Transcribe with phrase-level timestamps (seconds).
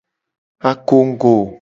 [0.71, 1.33] Akongugo.